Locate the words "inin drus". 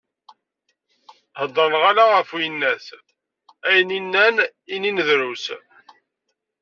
4.75-5.45